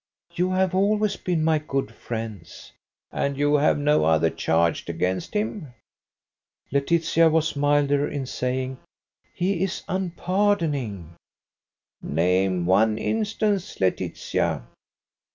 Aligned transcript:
"You 0.33 0.49
have 0.53 0.73
always 0.73 1.15
been 1.15 1.43
my 1.43 1.59
good 1.59 1.93
friends." 1.93 2.71
"And 3.11 3.37
you 3.37 3.53
have 3.57 3.77
no 3.77 4.03
other 4.05 4.31
charge 4.31 4.89
against 4.89 5.35
him?" 5.35 5.75
Laetitia 6.71 7.29
was 7.29 7.55
milder 7.55 8.07
in 8.07 8.25
saying, 8.25 8.79
"He 9.31 9.63
is 9.63 9.83
unpardoning." 9.87 11.17
"Name 12.01 12.65
one 12.65 12.97
instance, 12.97 13.79
Laetitia." 13.79 14.63